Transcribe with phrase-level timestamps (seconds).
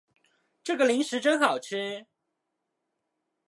[0.63, 2.07] 这个零食真好吃